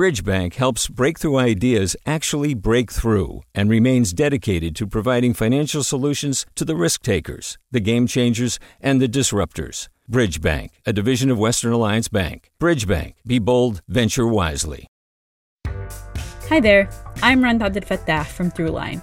[0.00, 6.64] Bridgebank helps breakthrough ideas actually break through and remains dedicated to providing financial solutions to
[6.64, 9.88] the risk takers, the game changers, and the disruptors.
[10.10, 12.50] Bridgebank, a division of Western Alliance Bank.
[12.58, 14.86] Bridgebank, be bold, venture wisely.
[16.48, 16.88] Hi there,
[17.22, 19.02] I'm Rund Abdelfatah from Throughline.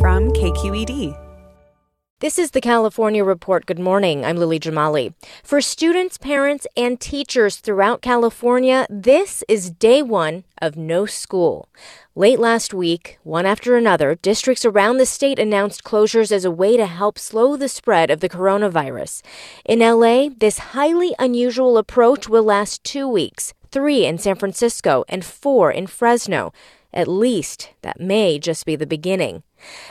[0.00, 1.18] From KQED.
[2.20, 3.66] This is the California Report.
[3.66, 4.24] Good morning.
[4.24, 5.12] I'm Lily Jamali.
[5.42, 11.68] For students, parents, and teachers throughout California, this is day one of no school.
[12.14, 16.76] Late last week, one after another, districts around the state announced closures as a way
[16.76, 19.20] to help slow the spread of the coronavirus.
[19.64, 25.24] In LA, this highly unusual approach will last two weeks three in San Francisco and
[25.24, 26.52] four in Fresno.
[26.92, 29.42] At least that may just be the beginning.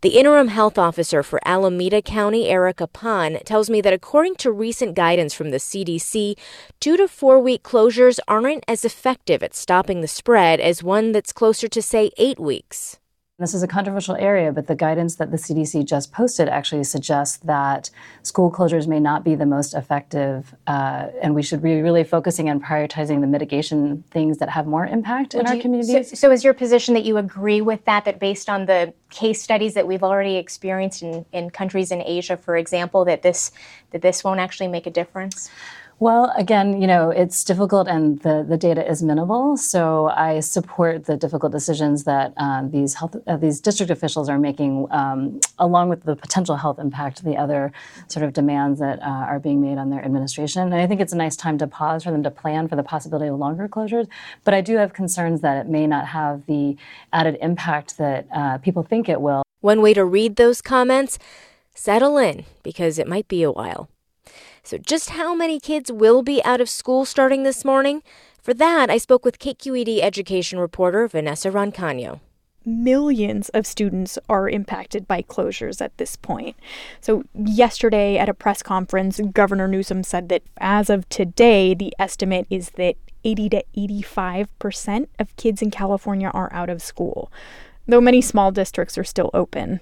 [0.00, 4.94] The interim health officer for Alameda County, Erica Pan, tells me that according to recent
[4.94, 6.36] guidance from the CDC,
[6.80, 11.32] two to four week closures aren't as effective at stopping the spread as one that's
[11.32, 12.98] closer to, say, eight weeks.
[13.38, 17.36] This is a controversial area, but the guidance that the CDC just posted actually suggests
[17.44, 17.90] that
[18.22, 22.48] school closures may not be the most effective, uh, and we should be really focusing
[22.48, 26.08] on prioritizing the mitigation things that have more impact Would in our communities.
[26.08, 29.42] So, so, is your position that you agree with that, that based on the case
[29.42, 33.52] studies that we've already experienced in, in countries in Asia, for example, that this,
[33.90, 35.50] that this won't actually make a difference?
[35.98, 39.56] Well, again, you know, it's difficult and the, the data is minimal.
[39.56, 44.38] So I support the difficult decisions that uh, these health uh, these district officials are
[44.38, 47.72] making, um, along with the potential health impact, the other
[48.08, 50.64] sort of demands that uh, are being made on their administration.
[50.64, 52.82] And I think it's a nice time to pause for them to plan for the
[52.82, 54.06] possibility of longer closures.
[54.44, 56.76] But I do have concerns that it may not have the
[57.14, 59.42] added impact that uh, people think it will.
[59.62, 61.18] One way to read those comments:
[61.74, 63.88] settle in because it might be a while.
[64.66, 68.02] So, just how many kids will be out of school starting this morning?
[68.42, 72.18] For that, I spoke with KQED education reporter Vanessa Rancaño
[72.68, 76.56] millions of students are impacted by closures at this point.
[77.00, 82.48] So, yesterday at a press conference, Governor Newsom said that as of today, the estimate
[82.50, 87.30] is that 80 to 85% of kids in California are out of school,
[87.86, 89.78] though many small districts are still open.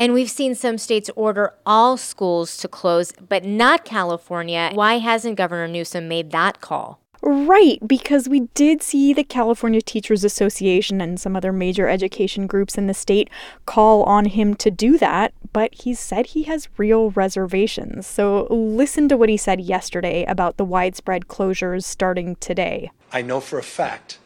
[0.00, 4.70] And we've seen some states order all schools to close, but not California.
[4.72, 7.00] Why hasn't Governor Newsom made that call?
[7.20, 12.78] Right, because we did see the California Teachers Association and some other major education groups
[12.78, 13.28] in the state
[13.66, 18.06] call on him to do that, but he said he has real reservations.
[18.06, 22.90] So listen to what he said yesterday about the widespread closures starting today.
[23.12, 24.16] I know for a fact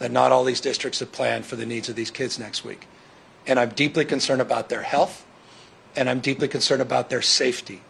[0.00, 2.88] that not all these districts have planned for the needs of these kids next week.
[3.46, 5.26] And I'm deeply concerned about their health,
[5.94, 7.82] and I'm deeply concerned about their safety.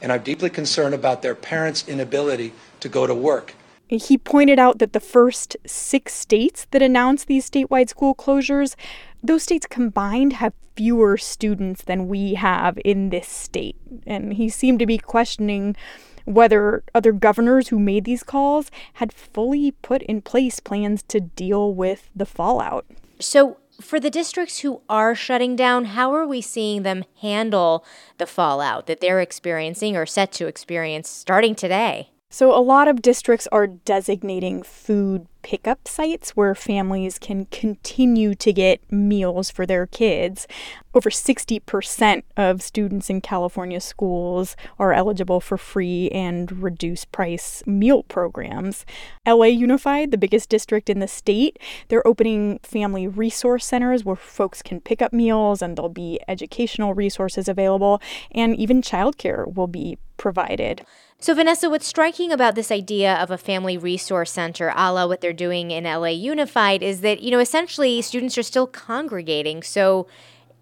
[0.00, 3.54] And I'm deeply concerned about their parents' inability to go to work.
[3.88, 8.74] He pointed out that the first six states that announced these statewide school closures,
[9.22, 13.76] those states combined have fewer students than we have in this state.
[14.06, 15.76] And he seemed to be questioning
[16.24, 21.72] whether other governors who made these calls had fully put in place plans to deal
[21.72, 22.84] with the fallout.
[23.20, 27.84] So, for the districts who are shutting down, how are we seeing them handle
[28.18, 32.10] the fallout that they're experiencing or set to experience starting today?
[32.28, 38.52] So, a lot of districts are designating food pickup sites where families can continue to
[38.52, 40.48] get meals for their kids.
[40.92, 48.02] Over 60% of students in California schools are eligible for free and reduced price meal
[48.02, 48.84] programs.
[49.24, 54.62] LA Unified, the biggest district in the state, they're opening family resource centers where folks
[54.62, 58.02] can pick up meals and there'll be educational resources available,
[58.32, 60.84] and even childcare will be provided.
[61.18, 65.22] So, Vanessa, what's striking about this idea of a family resource center, a la what
[65.22, 69.62] they're doing in LA Unified, is that, you know, essentially students are still congregating.
[69.62, 70.06] So,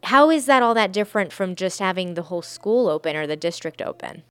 [0.04, 3.36] how is that all that different from just having the whole school open or the
[3.36, 4.22] district open?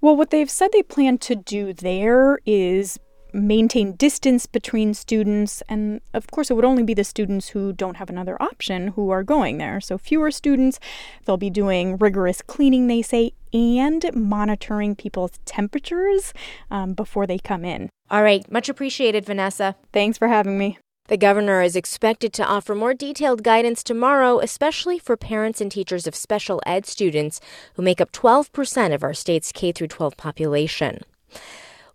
[0.00, 3.00] Well, what they've said they plan to do there is
[3.36, 5.62] maintain distance between students.
[5.68, 9.10] And of course, it would only be the students who don't have another option who
[9.10, 9.80] are going there.
[9.80, 10.80] So, fewer students.
[11.24, 16.32] They'll be doing rigorous cleaning, they say, and monitoring people's temperatures
[16.70, 17.88] um, before they come in.
[18.10, 19.76] All right, much appreciated, Vanessa.
[19.92, 20.78] Thanks for having me.
[21.08, 26.06] The governor is expected to offer more detailed guidance tomorrow, especially for parents and teachers
[26.06, 27.40] of special ed students
[27.74, 31.02] who make up 12% of our state's K 12 population.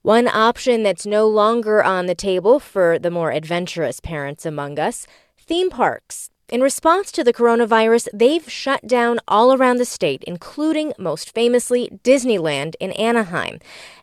[0.04, 5.06] One option that's no longer on the table for the more adventurous parents among us
[5.38, 6.32] theme parks.
[6.50, 11.88] In response to the coronavirus, they've shut down all around the state, including, most famously,
[12.04, 13.60] Disneyland in Anaheim.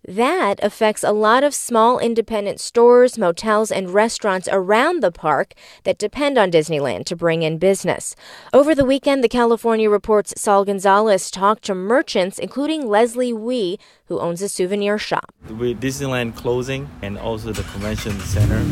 [0.07, 5.53] That affects a lot of small independent stores, motels, and restaurants around the park
[5.83, 8.17] that depend on Disneyland to bring in business.
[8.55, 13.79] Over the weekend, the California Report's Saul Gonzalez talked to merchants, including Leslie Wee,
[14.09, 15.33] who owns a souvenir shop.
[15.49, 18.63] With Disneyland closing and also the convention center,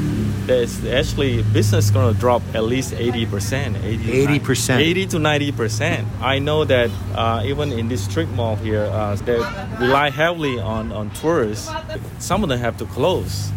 [0.46, 3.82] there's actually business going to drop at least 80%.
[3.82, 4.78] 80, 80%.
[4.78, 6.06] 80 to 90%.
[6.20, 9.36] I know that uh, even in this strip mall here, uh, they
[9.78, 11.70] rely heavily on, on tourists.
[12.18, 13.50] Some of them have to close.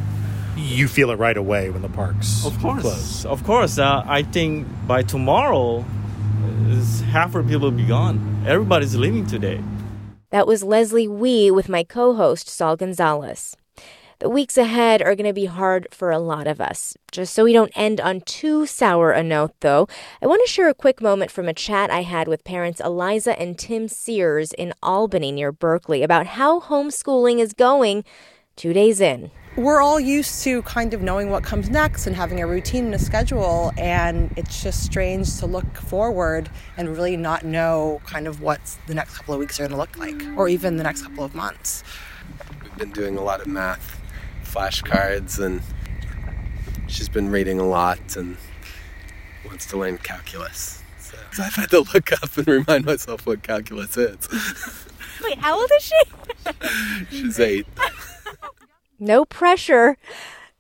[0.57, 3.25] You feel it right away when the parks of course, close.
[3.25, 3.77] Of course.
[3.79, 5.85] Uh, I think by tomorrow,
[7.11, 8.43] half of people will be gone.
[8.45, 9.61] Everybody's leaving today.
[10.31, 13.57] That was Leslie Wee with my co host, Saul Gonzalez.
[14.19, 16.95] The weeks ahead are going to be hard for a lot of us.
[17.09, 19.87] Just so we don't end on too sour a note, though,
[20.21, 23.39] I want to share a quick moment from a chat I had with parents Eliza
[23.39, 28.03] and Tim Sears in Albany near Berkeley about how homeschooling is going
[28.55, 32.39] two days in we're all used to kind of knowing what comes next and having
[32.39, 37.43] a routine and a schedule and it's just strange to look forward and really not
[37.43, 40.47] know kind of what the next couple of weeks are going to look like or
[40.47, 41.83] even the next couple of months.
[42.63, 43.99] We've been doing a lot of math
[44.45, 45.61] flashcards and
[46.87, 48.37] she's been reading a lot and
[49.45, 50.81] wants to learn calculus.
[51.33, 54.29] So i've had to look up and remind myself what calculus is.
[55.21, 57.09] Wait how old is she?
[57.09, 57.67] She's eight
[58.99, 59.97] no pressure.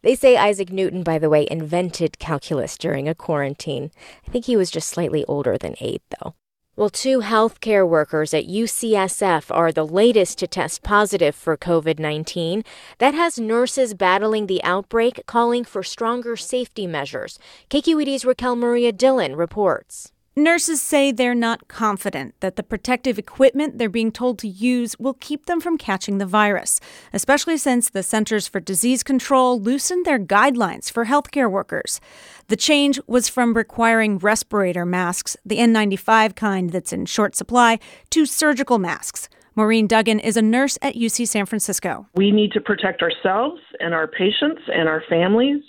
[0.01, 3.91] They say Isaac Newton, by the way, invented calculus during a quarantine.
[4.27, 6.35] I think he was just slightly older than eight, though.
[6.77, 12.63] Well, two healthcare workers at UCSF are the latest to test positive for COVID 19.
[12.99, 17.37] That has nurses battling the outbreak calling for stronger safety measures.
[17.69, 20.13] KQED's Raquel Maria Dillon reports.
[20.35, 25.15] Nurses say they're not confident that the protective equipment they're being told to use will
[25.15, 26.79] keep them from catching the virus,
[27.11, 31.99] especially since the Centers for Disease Control loosened their guidelines for healthcare workers.
[32.47, 37.79] The change was from requiring respirator masks, the N95 kind that's in short supply,
[38.11, 39.29] to surgical masks.
[39.55, 42.07] Maureen Duggan is a nurse at UC San Francisco.
[42.13, 45.63] We need to protect ourselves and our patients and our families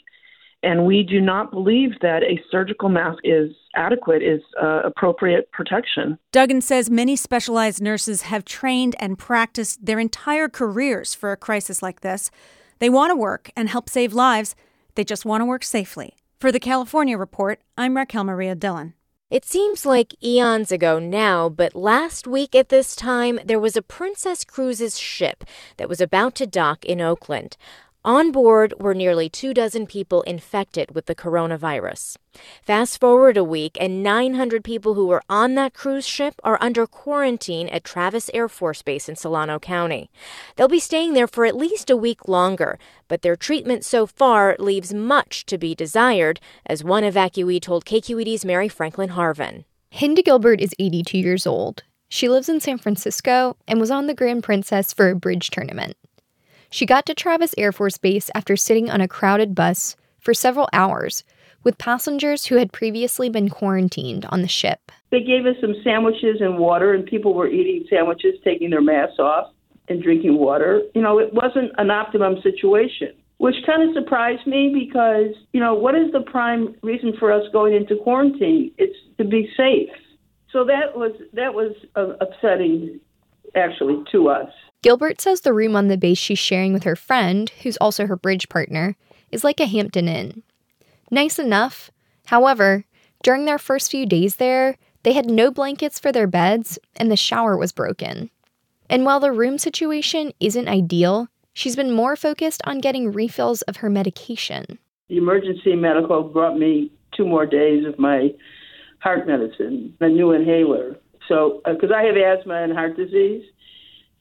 [0.63, 6.19] and we do not believe that a surgical mask is adequate, is uh, appropriate protection.
[6.33, 11.83] Duggan says many specialized nurses have trained and practiced their entire careers for a crisis
[11.83, 12.31] like this.
[12.79, 14.55] They want to work and help save lives.
[14.95, 16.15] They just want to work safely.
[16.39, 18.95] For the California Report, I'm Raquel Maria Dillon.
[19.31, 23.83] It seems like eons ago now, but last week at this time, there was a
[23.83, 25.45] Princess Cruises ship
[25.77, 27.57] that was about to dock in Oakland.
[28.05, 32.17] On board were nearly two dozen people infected with the coronavirus.
[32.63, 36.87] Fast forward a week, and 900 people who were on that cruise ship are under
[36.87, 40.11] quarantine at Travis Air Force Base in Solano County.
[40.57, 44.57] They'll be staying there for at least a week longer, but their treatment so far
[44.59, 49.65] leaves much to be desired, as one evacuee told KQED's Mary Franklin Harvin.
[49.93, 51.83] Hinda Gilbert is 82 years old.
[52.09, 55.97] She lives in San Francisco and was on the Grand Princess for a bridge tournament.
[56.71, 60.69] She got to Travis Air Force Base after sitting on a crowded bus for several
[60.73, 61.25] hours
[61.65, 64.93] with passengers who had previously been quarantined on the ship.
[65.11, 69.19] They gave us some sandwiches and water, and people were eating sandwiches, taking their masks
[69.19, 69.53] off,
[69.89, 70.83] and drinking water.
[70.95, 75.75] You know, it wasn't an optimum situation, which kind of surprised me because, you know,
[75.75, 78.71] what is the prime reason for us going into quarantine?
[78.79, 79.91] It's to be safe.
[80.53, 83.01] So that was that was uh, upsetting,
[83.57, 84.51] actually, to us.
[84.83, 88.17] Gilbert says the room on the base she's sharing with her friend, who's also her
[88.17, 88.97] bridge partner,
[89.31, 90.43] is like a Hampton Inn.
[91.11, 91.91] Nice enough.
[92.27, 92.85] However,
[93.23, 97.17] during their first few days there, they had no blankets for their beds and the
[97.17, 98.31] shower was broken.
[98.89, 103.77] And while the room situation isn't ideal, she's been more focused on getting refills of
[103.77, 104.79] her medication.
[105.09, 108.31] The emergency medical brought me two more days of my
[109.01, 110.97] heart medicine, a new inhaler.
[111.29, 113.45] So, because uh, I have asthma and heart disease,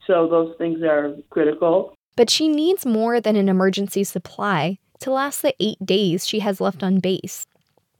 [0.09, 1.95] so those things are critical.
[2.15, 6.59] But she needs more than an emergency supply to last the eight days she has
[6.59, 7.45] left on base.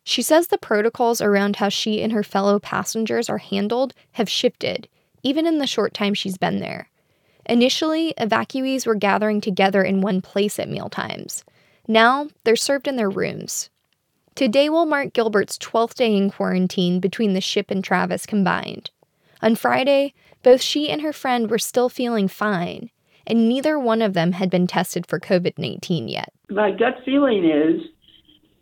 [0.04, 4.90] She says the protocols around how she and her fellow passengers are handled have shifted,
[5.22, 6.90] even in the short time she's been there.
[7.46, 11.44] Initially, evacuees were gathering together in one place at mealtimes.
[11.88, 13.70] Now, they're served in their rooms.
[14.34, 18.90] Today will mark Gilbert's 12th day in quarantine between the ship and Travis combined.
[19.42, 20.14] On Friday,
[20.44, 22.90] both she and her friend were still feeling fine,
[23.28, 26.32] and neither one of them had been tested for COVID 19 yet.
[26.50, 27.82] My gut feeling is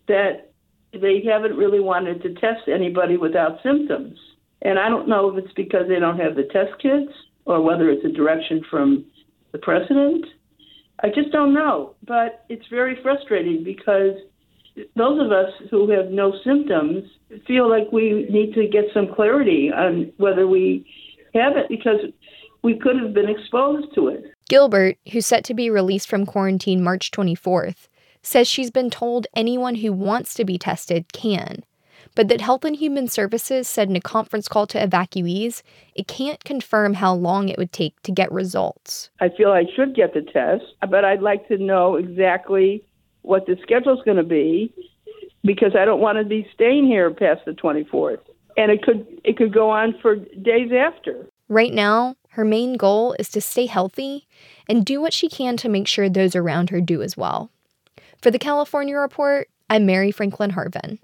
[0.07, 0.51] that
[0.93, 4.17] they haven't really wanted to test anybody without symptoms.
[4.61, 7.11] And I don't know if it's because they don't have the test kits
[7.45, 9.05] or whether it's a direction from
[9.51, 10.25] the president.
[11.03, 11.95] I just don't know.
[12.05, 14.15] But it's very frustrating because
[14.95, 17.03] those of us who have no symptoms
[17.45, 20.85] feel like we need to get some clarity on whether we
[21.33, 21.99] have it because
[22.63, 24.25] we could have been exposed to it.
[24.49, 27.87] Gilbert, who's set to be released from quarantine March 24th,
[28.21, 31.63] says she's been told anyone who wants to be tested can,
[32.15, 35.61] but that Health and Human Services said in a conference call to evacuees
[35.95, 39.09] it can't confirm how long it would take to get results.
[39.19, 42.83] I feel I should get the test, but I'd like to know exactly
[43.21, 44.73] what the schedule's going to be
[45.43, 48.19] because I don't want to be staying here past the 24th.
[48.57, 51.27] And it could it could go on for days after.
[51.47, 54.27] Right now, her main goal is to stay healthy
[54.67, 57.51] and do what she can to make sure those around her do as well.
[58.21, 60.99] For the California Report, I'm Mary Franklin Harvin.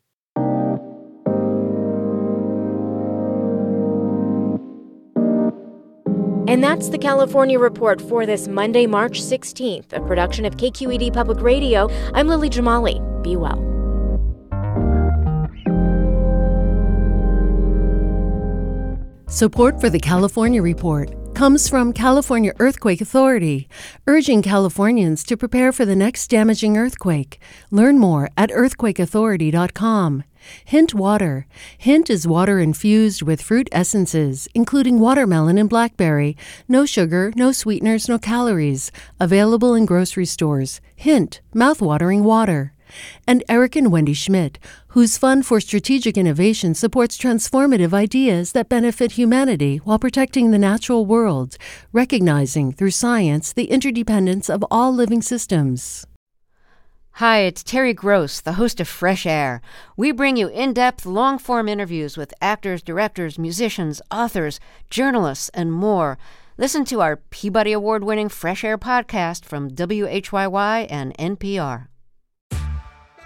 [6.48, 11.42] And that's the California Report for this Monday, March 16th, a production of KQED Public
[11.42, 11.90] Radio.
[12.14, 13.24] I'm Lily Jamali.
[13.24, 13.73] Be well.
[19.34, 23.68] Support for the California Report comes from California Earthquake Authority,
[24.06, 27.40] urging Californians to prepare for the next damaging earthquake.
[27.72, 30.24] Learn more at earthquakeauthority.com.
[30.66, 31.48] Hint Water.
[31.80, 36.38] Hint is water infused with fruit essences, including watermelon and blackberry.
[36.68, 38.92] No sugar, no sweeteners, no calories.
[39.20, 40.80] Available in grocery stores.
[40.96, 42.73] Hint, mouthwatering water.
[43.28, 44.60] And Eric and Wendy Schmidt,
[44.90, 51.06] whose Fund for Strategic Innovation supports transformative ideas that benefit humanity while protecting the natural
[51.06, 51.58] world,
[51.92, 56.06] recognizing through science the interdependence of all living systems.
[57.18, 59.62] Hi, it's Terry Gross, the host of Fresh Air.
[59.96, 64.60] We bring you in depth, long form interviews with actors, directors, musicians, authors,
[64.90, 66.18] journalists, and more.
[66.58, 71.88] Listen to our Peabody Award winning Fresh Air podcast from WHYY and NPR.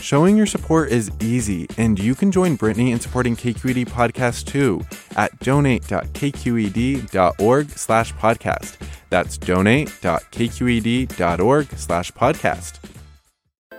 [0.00, 4.82] Showing your support is easy, and you can join Brittany in supporting KQED Podcast too
[5.16, 8.76] at donate.kqed.org slash podcast.
[9.10, 12.78] That's donate.kqed.org slash podcast.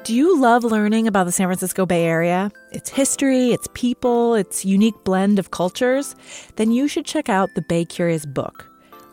[0.04, 2.52] Do you love learning about the San Francisco Bay Area?
[2.72, 6.16] Its history, its people, its unique blend of cultures?
[6.56, 8.69] Then you should check out the Bay Curious book.